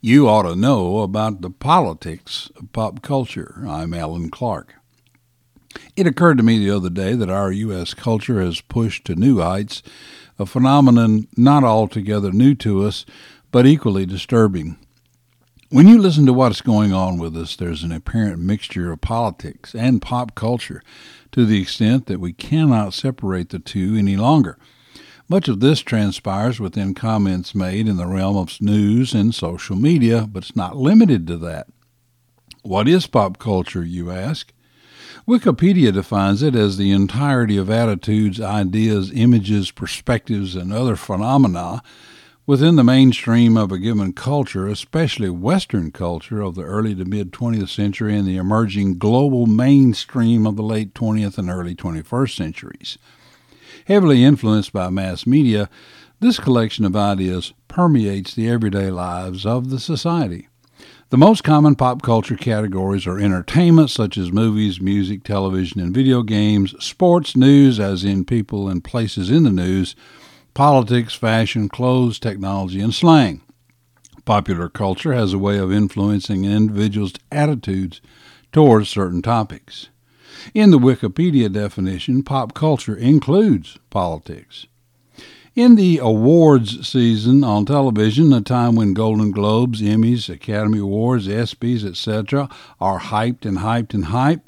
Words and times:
You 0.00 0.28
ought 0.28 0.42
to 0.42 0.54
know 0.54 1.00
about 1.00 1.40
the 1.40 1.50
politics 1.50 2.52
of 2.54 2.72
pop 2.72 3.02
culture. 3.02 3.64
I'm 3.66 3.92
Alan 3.92 4.30
Clark. 4.30 4.74
It 5.96 6.06
occurred 6.06 6.36
to 6.36 6.44
me 6.44 6.56
the 6.56 6.70
other 6.70 6.88
day 6.88 7.14
that 7.14 7.28
our 7.28 7.50
U.S. 7.50 7.94
culture 7.94 8.40
has 8.40 8.60
pushed 8.60 9.04
to 9.06 9.16
new 9.16 9.40
heights 9.40 9.82
a 10.38 10.46
phenomenon 10.46 11.26
not 11.36 11.64
altogether 11.64 12.30
new 12.30 12.54
to 12.54 12.84
us, 12.84 13.04
but 13.50 13.66
equally 13.66 14.06
disturbing. 14.06 14.78
When 15.70 15.88
you 15.88 15.98
listen 15.98 16.26
to 16.26 16.32
what's 16.32 16.60
going 16.60 16.92
on 16.92 17.18
with 17.18 17.36
us, 17.36 17.56
there's 17.56 17.82
an 17.82 17.90
apparent 17.90 18.38
mixture 18.38 18.92
of 18.92 19.00
politics 19.00 19.74
and 19.74 20.00
pop 20.00 20.36
culture 20.36 20.80
to 21.32 21.44
the 21.44 21.60
extent 21.60 22.06
that 22.06 22.20
we 22.20 22.32
cannot 22.32 22.94
separate 22.94 23.48
the 23.48 23.58
two 23.58 23.96
any 23.96 24.16
longer. 24.16 24.58
Much 25.30 25.46
of 25.46 25.60
this 25.60 25.80
transpires 25.80 26.58
within 26.58 26.94
comments 26.94 27.54
made 27.54 27.86
in 27.86 27.98
the 27.98 28.06
realm 28.06 28.34
of 28.34 28.58
news 28.62 29.12
and 29.12 29.34
social 29.34 29.76
media, 29.76 30.26
but 30.26 30.42
it's 30.42 30.56
not 30.56 30.76
limited 30.76 31.26
to 31.26 31.36
that. 31.36 31.66
What 32.62 32.88
is 32.88 33.06
pop 33.06 33.38
culture, 33.38 33.84
you 33.84 34.10
ask? 34.10 34.54
Wikipedia 35.28 35.92
defines 35.92 36.42
it 36.42 36.54
as 36.54 36.78
the 36.78 36.90
entirety 36.90 37.58
of 37.58 37.68
attitudes, 37.68 38.40
ideas, 38.40 39.12
images, 39.14 39.70
perspectives, 39.70 40.56
and 40.56 40.72
other 40.72 40.96
phenomena 40.96 41.82
within 42.46 42.76
the 42.76 42.84
mainstream 42.84 43.58
of 43.58 43.70
a 43.70 43.78
given 43.78 44.14
culture, 44.14 44.66
especially 44.66 45.28
Western 45.28 45.90
culture 45.90 46.40
of 46.40 46.54
the 46.54 46.62
early 46.62 46.94
to 46.94 47.04
mid 47.04 47.32
20th 47.32 47.68
century 47.68 48.16
and 48.16 48.26
the 48.26 48.38
emerging 48.38 48.96
global 48.96 49.44
mainstream 49.44 50.46
of 50.46 50.56
the 50.56 50.62
late 50.62 50.94
20th 50.94 51.36
and 51.36 51.50
early 51.50 51.74
21st 51.74 52.34
centuries. 52.34 52.96
Heavily 53.88 54.22
influenced 54.22 54.74
by 54.74 54.90
mass 54.90 55.26
media, 55.26 55.70
this 56.20 56.38
collection 56.38 56.84
of 56.84 56.94
ideas 56.94 57.54
permeates 57.68 58.34
the 58.34 58.46
everyday 58.46 58.90
lives 58.90 59.46
of 59.46 59.70
the 59.70 59.80
society. 59.80 60.46
The 61.08 61.16
most 61.16 61.42
common 61.42 61.74
pop 61.74 62.02
culture 62.02 62.36
categories 62.36 63.06
are 63.06 63.18
entertainment, 63.18 63.88
such 63.88 64.18
as 64.18 64.30
movies, 64.30 64.78
music, 64.78 65.24
television, 65.24 65.80
and 65.80 65.94
video 65.94 66.22
games, 66.22 66.74
sports, 66.84 67.34
news, 67.34 67.80
as 67.80 68.04
in 68.04 68.26
people 68.26 68.68
and 68.68 68.84
places 68.84 69.30
in 69.30 69.44
the 69.44 69.50
news, 69.50 69.96
politics, 70.52 71.14
fashion, 71.14 71.70
clothes, 71.70 72.18
technology, 72.18 72.82
and 72.82 72.92
slang. 72.92 73.40
Popular 74.26 74.68
culture 74.68 75.14
has 75.14 75.32
a 75.32 75.38
way 75.38 75.56
of 75.56 75.72
influencing 75.72 76.44
an 76.44 76.52
individual's 76.52 77.14
attitudes 77.32 78.02
towards 78.52 78.90
certain 78.90 79.22
topics. 79.22 79.88
In 80.54 80.70
the 80.70 80.78
Wikipedia 80.78 81.52
definition, 81.52 82.22
pop 82.22 82.54
culture 82.54 82.96
includes 82.96 83.78
politics. 83.90 84.66
In 85.54 85.74
the 85.74 85.98
awards 85.98 86.88
season 86.88 87.42
on 87.42 87.66
television, 87.66 88.32
a 88.32 88.40
time 88.40 88.76
when 88.76 88.94
Golden 88.94 89.32
Globes, 89.32 89.82
Emmys, 89.82 90.28
Academy 90.28 90.78
Awards, 90.78 91.26
ESPYs, 91.26 91.84
etc., 91.84 92.48
are 92.80 93.00
hyped 93.00 93.44
and 93.44 93.58
hyped 93.58 93.92
and 93.92 94.04
hyped, 94.04 94.46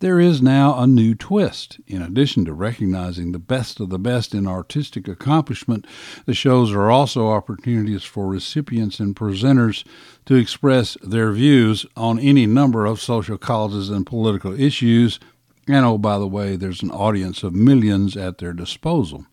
there 0.00 0.18
is 0.18 0.42
now 0.42 0.78
a 0.78 0.86
new 0.86 1.14
twist. 1.14 1.80
In 1.86 2.02
addition 2.02 2.44
to 2.44 2.52
recognizing 2.52 3.32
the 3.32 3.38
best 3.38 3.80
of 3.80 3.88
the 3.88 3.98
best 3.98 4.34
in 4.34 4.46
artistic 4.46 5.08
accomplishment, 5.08 5.86
the 6.26 6.34
shows 6.34 6.72
are 6.72 6.90
also 6.90 7.28
opportunities 7.28 8.02
for 8.02 8.26
recipients 8.26 9.00
and 9.00 9.14
presenters 9.14 9.84
to 10.26 10.34
express 10.34 10.96
their 11.02 11.32
views 11.32 11.86
on 11.96 12.18
any 12.18 12.46
number 12.46 12.86
of 12.86 13.00
social 13.00 13.38
causes 13.38 13.90
and 13.90 14.06
political 14.06 14.58
issues. 14.58 15.20
And 15.68 15.84
oh, 15.84 15.98
by 15.98 16.18
the 16.18 16.26
way, 16.26 16.56
there's 16.56 16.82
an 16.82 16.90
audience 16.90 17.42
of 17.42 17.54
millions 17.54 18.16
at 18.16 18.38
their 18.38 18.52
disposal. 18.52 19.26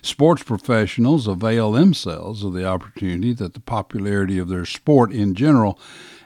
Sports 0.00 0.42
professionals 0.42 1.26
avail 1.26 1.72
themselves 1.72 2.44
of 2.44 2.52
the 2.52 2.64
opportunity 2.64 3.32
that 3.34 3.54
the 3.54 3.60
popularity 3.60 4.38
of 4.38 4.48
their 4.48 4.64
sport 4.64 5.12
in 5.12 5.34
general 5.34 5.78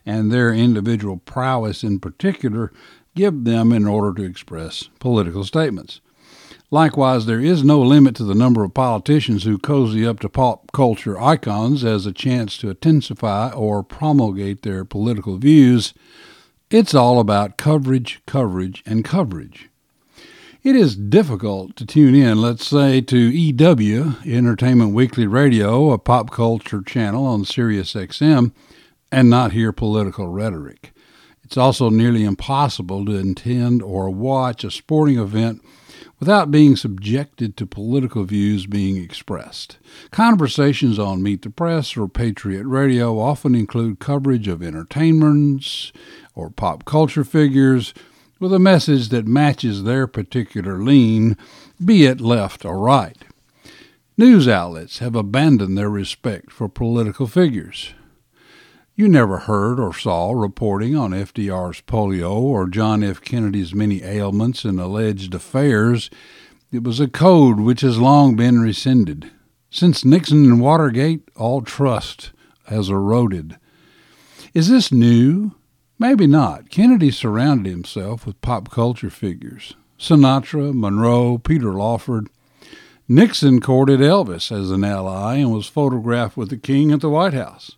and 0.05 0.31
their 0.31 0.53
individual 0.53 1.17
prowess 1.17 1.83
in 1.83 1.98
particular 1.98 2.73
give 3.17 3.42
them 3.45 3.72
in 3.72 3.86
order 3.86 4.14
to 4.14 4.28
express 4.28 4.84
political 5.00 5.42
statements. 5.42 6.00
Likewise, 6.70 7.27
there 7.27 7.41
is 7.41 7.64
no 7.64 7.80
limit 7.80 8.14
to 8.17 8.24
the 8.24 8.35
number 8.35 8.63
of 8.63 8.74
politicians 8.74 9.45
who 9.45 9.57
cozy 9.57 10.07
up 10.07 10.20
to 10.20 10.29
pop 10.29 10.70
culture 10.73 11.20
icons 11.20 11.85
as 11.85 12.07
a 12.07 12.13
chance 12.13 12.58
to 12.58 12.70
intensify 12.70 13.51
or 13.51 13.83
promulgate 13.83 14.63
their 14.63 14.85
political 14.85 15.39
views. 15.39 15.95
It's 16.70 16.95
all 16.95 17.20
about 17.20 17.57
coverage, 17.57 18.20
coverage, 18.27 18.83
and 18.85 19.05
coverage. 19.05 19.68
It 20.64 20.74
is 20.74 20.96
difficult 20.96 21.77
to 21.77 21.86
tune 21.86 22.17
in, 22.17 22.42
let's 22.42 22.67
say, 22.67 23.01
to 23.01 23.17
EW, 23.17 24.17
Entertainment 24.27 24.92
Weekly 24.92 25.29
Radio, 25.29 25.92
a 25.92 25.98
pop 25.98 26.33
culture 26.33 26.83
channel 26.83 27.24
on 27.24 27.45
Sirius 27.45 27.95
XM, 27.95 28.51
and 29.12 29.30
not 29.30 29.52
hear 29.52 29.70
political 29.70 30.27
rhetoric. 30.27 30.92
It's 31.46 31.57
also 31.57 31.90
nearly 31.90 32.24
impossible 32.24 33.05
to 33.07 33.17
attend 33.17 33.80
or 33.80 34.11
watch 34.11 34.64
a 34.64 34.70
sporting 34.70 35.17
event 35.17 35.62
without 36.18 36.51
being 36.51 36.74
subjected 36.74 37.57
to 37.57 37.67
political 37.67 38.24
views 38.24 38.67
being 38.67 38.96
expressed. 38.96 39.79
Conversations 40.11 40.98
on 40.98 41.23
Meet 41.23 41.42
the 41.42 41.51
Press 41.51 41.96
or 41.96 42.08
Patriot 42.08 42.64
Radio 42.67 43.20
often 43.20 43.55
include 43.55 44.01
coverage 44.01 44.48
of 44.48 44.61
entertainments 44.61 45.92
or 46.35 46.51
pop 46.51 46.85
culture 46.85 47.23
figures 47.23 47.95
with 48.40 48.52
a 48.52 48.58
message 48.58 49.11
that 49.11 49.29
matches 49.29 49.85
their 49.85 50.08
particular 50.08 50.83
lean, 50.83 51.36
be 51.83 52.06
it 52.06 52.20
left 52.20 52.64
or 52.64 52.77
right. 52.80 53.18
News 54.17 54.48
outlets 54.48 54.98
have 54.98 55.14
abandoned 55.14 55.79
their 55.79 55.90
respect 55.90 56.51
for 56.51 56.68
political 56.68 57.29
figures. 57.29 57.95
You 58.98 59.08
never 59.08 59.40
heard 59.40 59.79
or 59.79 59.92
saw 59.92 60.33
reporting 60.33 60.96
on 60.96 61.11
FDR's 61.11 61.83
polio 61.83 62.33
or 62.33 62.67
John 62.67 63.02
F. 63.02 63.20
Kennedy's 63.20 63.74
many 63.74 64.02
ailments 64.02 64.64
and 64.64 64.80
alleged 64.80 65.34
affairs. 65.34 66.08
It 66.73 66.83
was 66.83 66.98
a 66.98 67.06
code 67.06 67.61
which 67.61 67.83
has 67.83 67.98
long 67.98 68.36
been 68.36 68.58
rescinded. 68.58 69.30
Since 69.68 70.06
Nixon 70.06 70.46
and 70.46 70.62
Watergate, 70.62 71.29
all 71.36 71.61
trust 71.61 72.33
has 72.68 72.89
eroded. 72.89 73.58
Is 74.55 74.70
this 74.70 74.90
new? 74.90 75.52
Maybe 75.98 76.27
not. 76.27 76.70
Kennedy 76.70 77.11
surrounded 77.11 77.70
himself 77.70 78.24
with 78.24 78.40
pop 78.40 78.70
culture 78.70 79.11
figures 79.11 79.74
Sinatra, 79.98 80.73
Monroe, 80.73 81.36
Peter 81.36 81.74
Lawford. 81.74 82.30
Nixon 83.06 83.61
courted 83.61 84.01
Elvis 84.01 84.51
as 84.51 84.70
an 84.70 84.85
ally 84.85 85.35
and 85.35 85.52
was 85.52 85.67
photographed 85.67 86.39
with 86.39 86.48
the 86.48 86.56
king 86.56 86.92
at 86.92 87.02
the 87.02 87.11
White 87.11 87.35
House. 87.35 87.77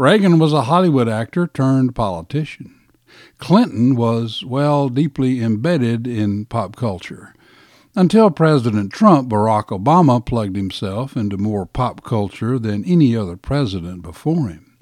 Reagan 0.00 0.38
was 0.38 0.54
a 0.54 0.62
Hollywood 0.62 1.10
actor 1.10 1.46
turned 1.46 1.94
politician. 1.94 2.74
Clinton 3.36 3.96
was, 3.96 4.42
well, 4.42 4.88
deeply 4.88 5.42
embedded 5.42 6.06
in 6.06 6.46
pop 6.46 6.74
culture. 6.74 7.34
Until 7.94 8.30
President 8.30 8.94
Trump, 8.94 9.28
Barack 9.28 9.66
Obama 9.66 10.24
plugged 10.24 10.56
himself 10.56 11.18
into 11.18 11.36
more 11.36 11.66
pop 11.66 12.02
culture 12.02 12.58
than 12.58 12.82
any 12.86 13.14
other 13.14 13.36
president 13.36 14.00
before 14.00 14.48
him. 14.48 14.78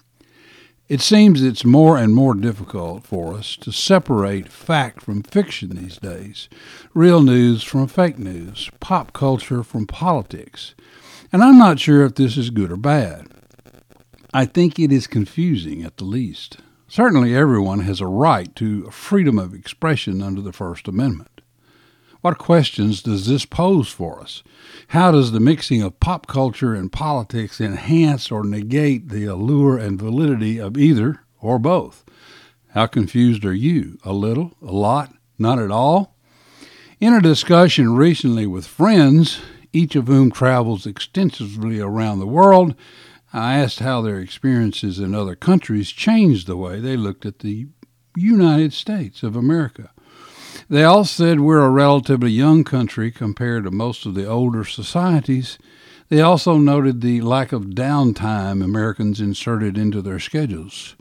It 0.88 1.00
seems 1.00 1.42
it's 1.42 1.64
more 1.64 1.98
and 1.98 2.14
more 2.14 2.34
difficult 2.34 3.04
for 3.04 3.34
us 3.34 3.56
to 3.56 3.72
separate 3.72 4.52
fact 4.52 5.02
from 5.02 5.24
fiction 5.24 5.70
these 5.70 5.98
days, 5.98 6.48
real 6.94 7.22
news 7.22 7.64
from 7.64 7.88
fake 7.88 8.20
news, 8.20 8.70
pop 8.78 9.12
culture 9.12 9.64
from 9.64 9.84
politics. 9.84 10.76
And 11.32 11.42
I'm 11.42 11.58
not 11.58 11.80
sure 11.80 12.04
if 12.04 12.14
this 12.14 12.36
is 12.36 12.50
good 12.50 12.70
or 12.70 12.76
bad. 12.76 13.26
I 14.32 14.44
think 14.44 14.78
it 14.78 14.92
is 14.92 15.06
confusing 15.06 15.82
at 15.82 15.96
the 15.96 16.04
least. 16.04 16.58
Certainly, 16.86 17.34
everyone 17.34 17.80
has 17.80 18.00
a 18.00 18.06
right 18.06 18.54
to 18.56 18.90
freedom 18.90 19.38
of 19.38 19.54
expression 19.54 20.20
under 20.22 20.42
the 20.42 20.52
First 20.52 20.86
Amendment. 20.86 21.40
What 22.20 22.36
questions 22.36 23.00
does 23.00 23.26
this 23.26 23.46
pose 23.46 23.88
for 23.88 24.20
us? 24.20 24.42
How 24.88 25.12
does 25.12 25.32
the 25.32 25.40
mixing 25.40 25.82
of 25.82 26.00
pop 26.00 26.26
culture 26.26 26.74
and 26.74 26.92
politics 26.92 27.60
enhance 27.60 28.30
or 28.30 28.44
negate 28.44 29.08
the 29.08 29.24
allure 29.24 29.78
and 29.78 29.98
validity 29.98 30.58
of 30.58 30.76
either 30.76 31.20
or 31.40 31.58
both? 31.58 32.04
How 32.74 32.86
confused 32.86 33.46
are 33.46 33.54
you? 33.54 33.98
A 34.04 34.12
little? 34.12 34.52
A 34.60 34.72
lot? 34.72 35.14
Not 35.38 35.58
at 35.58 35.70
all? 35.70 36.16
In 37.00 37.14
a 37.14 37.22
discussion 37.22 37.94
recently 37.94 38.46
with 38.46 38.66
friends, 38.66 39.40
each 39.72 39.96
of 39.96 40.08
whom 40.08 40.30
travels 40.30 40.86
extensively 40.86 41.80
around 41.80 42.18
the 42.18 42.26
world, 42.26 42.74
I 43.32 43.58
asked 43.58 43.80
how 43.80 44.00
their 44.00 44.18
experiences 44.18 44.98
in 44.98 45.14
other 45.14 45.34
countries 45.34 45.90
changed 45.90 46.46
the 46.46 46.56
way 46.56 46.80
they 46.80 46.96
looked 46.96 47.26
at 47.26 47.40
the 47.40 47.66
United 48.16 48.72
States 48.72 49.22
of 49.22 49.36
America. 49.36 49.90
They 50.70 50.84
all 50.84 51.04
said 51.04 51.40
we're 51.40 51.60
a 51.64 51.70
relatively 51.70 52.30
young 52.30 52.64
country 52.64 53.10
compared 53.10 53.64
to 53.64 53.70
most 53.70 54.06
of 54.06 54.14
the 54.14 54.26
older 54.26 54.64
societies. 54.64 55.58
They 56.08 56.20
also 56.20 56.56
noted 56.56 57.00
the 57.00 57.20
lack 57.20 57.52
of 57.52 57.66
downtime 57.66 58.64
Americans 58.64 59.20
inserted 59.20 59.76
into 59.76 60.00
their 60.00 60.18
schedules. 60.18 60.96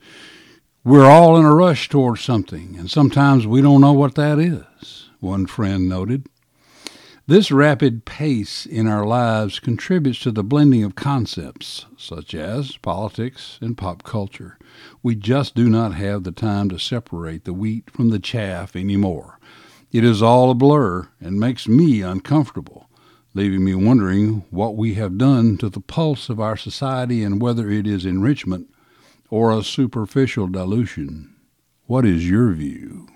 We're 0.84 1.10
all 1.10 1.38
in 1.38 1.46
a 1.46 1.54
rush 1.54 1.90
towards 1.90 2.22
something, 2.22 2.76
and 2.78 2.90
sometimes 2.90 3.48
we 3.48 3.62
don't 3.62 3.82
know 3.82 3.94
what 3.94 4.16
that 4.16 4.40
is, 4.40 5.10
one 5.20 5.46
friend 5.46 5.90
noted. 5.90 6.28
This 7.30 7.52
rapid 7.52 8.06
pace 8.06 8.66
in 8.66 8.88
our 8.88 9.06
lives 9.06 9.60
contributes 9.60 10.20
to 10.20 10.32
the 10.32 10.46
blending 10.46 10.86
of 10.86 10.96
concepts 10.96 11.86
such 11.98 12.34
as 12.34 12.78
politics 12.78 13.60
and 13.60 13.78
pop 13.78 14.04
culture. 14.04 14.58
We 15.04 15.16
just 15.16 15.54
do 15.54 15.70
not 15.70 15.94
have 15.94 16.24
the 16.24 16.32
time 16.32 16.70
to 16.70 16.80
separate 16.80 17.44
the 17.44 17.52
wheat 17.52 17.92
from 17.92 18.12
the 18.12 18.20
chaff 18.20 18.78
anymore. 18.78 19.42
It 19.92 20.06
is 20.06 20.22
all 20.22 20.50
a 20.50 20.56
blur 20.56 21.10
and 21.20 21.38
makes 21.38 21.68
me 21.68 22.02
uncomfortable, 22.02 22.88
leaving 23.34 23.66
me 23.66 23.76
wondering 23.76 24.46
what 24.50 24.78
we 24.78 24.94
have 24.94 25.18
done 25.18 25.58
to 25.58 25.68
the 25.68 25.82
pulse 25.82 26.30
of 26.30 26.40
our 26.40 26.56
society 26.56 27.26
and 27.26 27.42
whether 27.42 27.70
it 27.70 27.86
is 27.86 28.06
enrichment 28.06 28.74
or 29.30 29.52
a 29.52 29.64
superficial 29.64 30.48
dilution. 30.48 31.36
What 31.88 32.06
is 32.06 32.30
your 32.30 32.54
view? 32.54 33.10